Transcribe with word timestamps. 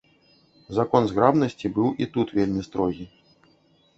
Закон 0.77 1.09
зграбнасці 1.09 1.69
быў 1.77 1.87
і 2.05 2.07
тут 2.15 2.27
вельмі 2.37 2.61
строгі. 2.69 3.05